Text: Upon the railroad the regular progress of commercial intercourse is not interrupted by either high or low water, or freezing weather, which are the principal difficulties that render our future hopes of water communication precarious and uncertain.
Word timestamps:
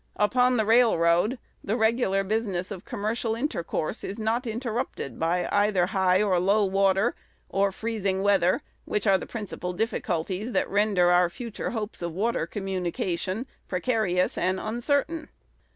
Upon 0.15 0.57
the 0.57 0.65
railroad 0.65 1.37
the 1.63 1.77
regular 1.77 2.23
progress 2.23 2.71
of 2.71 2.85
commercial 2.85 3.35
intercourse 3.35 4.03
is 4.03 4.17
not 4.17 4.47
interrupted 4.47 5.19
by 5.19 5.47
either 5.51 5.85
high 5.85 6.23
or 6.23 6.39
low 6.39 6.65
water, 6.65 7.15
or 7.49 7.71
freezing 7.71 8.23
weather, 8.23 8.63
which 8.85 9.05
are 9.05 9.19
the 9.19 9.27
principal 9.27 9.73
difficulties 9.73 10.53
that 10.53 10.67
render 10.67 11.11
our 11.11 11.29
future 11.29 11.69
hopes 11.69 12.01
of 12.01 12.13
water 12.13 12.47
communication 12.47 13.45
precarious 13.67 14.39
and 14.39 14.59
uncertain. 14.59 15.29